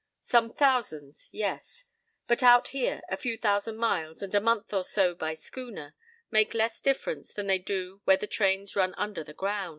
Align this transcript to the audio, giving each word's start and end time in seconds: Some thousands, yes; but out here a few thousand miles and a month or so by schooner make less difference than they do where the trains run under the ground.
Some 0.23 0.51
thousands, 0.51 1.29
yes; 1.31 1.85
but 2.25 2.41
out 2.41 2.69
here 2.69 3.03
a 3.07 3.15
few 3.17 3.37
thousand 3.37 3.77
miles 3.77 4.23
and 4.23 4.33
a 4.33 4.41
month 4.41 4.73
or 4.73 4.83
so 4.83 5.13
by 5.13 5.35
schooner 5.35 5.93
make 6.31 6.55
less 6.55 6.79
difference 6.81 7.31
than 7.31 7.45
they 7.45 7.59
do 7.59 8.01
where 8.05 8.17
the 8.17 8.25
trains 8.25 8.75
run 8.75 8.95
under 8.97 9.23
the 9.23 9.35
ground. 9.35 9.69